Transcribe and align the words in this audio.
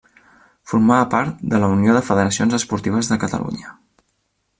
Formava 0.69 1.09
part 1.11 1.43
de 1.51 1.59
la 1.63 1.69
Unió 1.73 1.97
de 1.97 2.01
Federacions 2.07 2.57
Esportives 2.59 3.11
de 3.13 3.19
Catalunya. 3.25 3.77